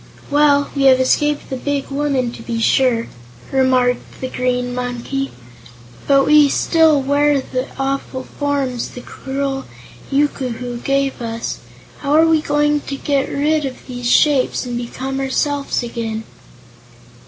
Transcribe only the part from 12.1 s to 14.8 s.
are we going to get rid of these shapes, and